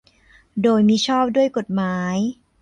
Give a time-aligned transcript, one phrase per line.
[0.61, 2.17] โดยมิชอบด้วยกฎหมาย